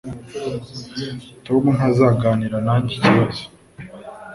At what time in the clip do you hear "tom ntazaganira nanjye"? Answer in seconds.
1.45-2.93